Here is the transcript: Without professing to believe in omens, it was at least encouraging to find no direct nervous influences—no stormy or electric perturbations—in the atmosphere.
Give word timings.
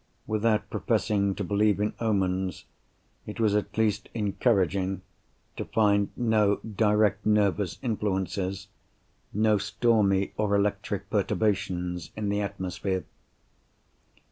Without 0.25 0.67
professing 0.71 1.35
to 1.35 1.43
believe 1.43 1.79
in 1.79 1.93
omens, 1.99 2.65
it 3.27 3.39
was 3.39 3.53
at 3.55 3.77
least 3.77 4.09
encouraging 4.15 5.03
to 5.57 5.65
find 5.65 6.09
no 6.17 6.55
direct 6.55 7.23
nervous 7.23 7.77
influences—no 7.83 9.59
stormy 9.59 10.33
or 10.37 10.55
electric 10.55 11.07
perturbations—in 11.11 12.29
the 12.29 12.41
atmosphere. 12.41 13.05